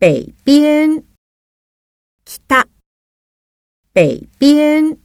[0.00, 1.04] 北边，
[2.46, 2.68] 北
[3.92, 4.96] 北边，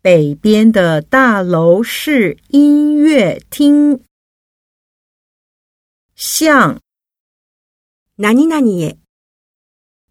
[0.00, 4.02] 北边的大楼是音乐厅。
[6.14, 6.80] 向
[8.16, 8.98] 何々へ。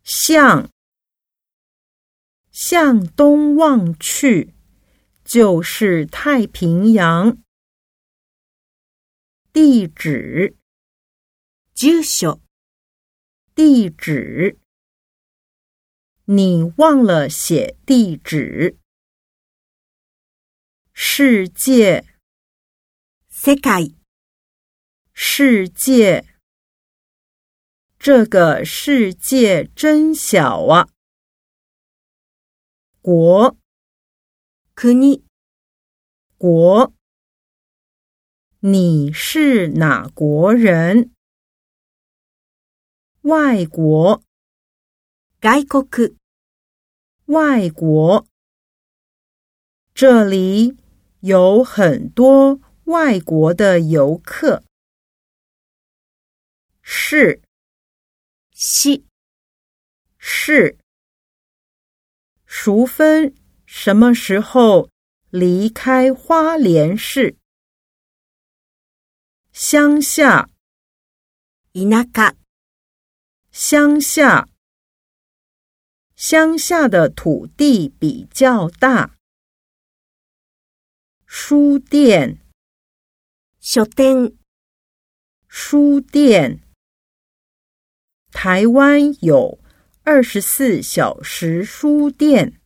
[0.04, 0.70] 向
[2.52, 4.54] 向东望去，
[5.26, 7.36] 就是太平洋。
[9.52, 10.56] 地址。
[11.74, 12.40] 住所
[13.58, 14.60] 地址，
[16.26, 18.78] 你忘了写地址。
[20.94, 22.06] 世界。
[23.28, 23.96] 世界。
[25.12, 26.28] 世界，
[27.98, 30.90] 这个世界真小啊！
[33.02, 33.58] 国。
[34.76, 35.24] 国。
[36.38, 36.94] 国，
[38.60, 41.17] 你是哪国人？
[43.28, 44.24] 外国。
[45.42, 45.84] 外国。
[47.26, 48.26] 外国，
[49.94, 50.78] 这里
[51.20, 54.64] 有很多外国的游客。
[56.82, 57.42] 是。
[58.52, 59.04] 市
[60.18, 60.78] 是，
[62.46, 64.90] 淑芬什么时候
[65.30, 67.36] 离开花莲市？
[69.52, 70.50] 乡下。
[71.74, 72.34] 田舎
[73.60, 74.48] 乡下，
[76.16, 79.18] 乡下的土地比较大。
[81.26, 82.38] 书店
[83.60, 84.38] 書店
[85.48, 86.62] 书店。
[88.32, 89.60] 台湾有
[90.04, 92.62] 二十四小时书店。